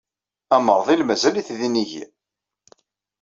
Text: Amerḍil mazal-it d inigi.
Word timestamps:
Amerḍil 0.55 1.01
mazal-it 1.03 1.49
d 1.59 1.61
inigi. 1.67 2.03